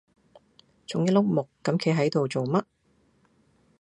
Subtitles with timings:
[0.87, 2.63] 仲一碌木咁企係度做乜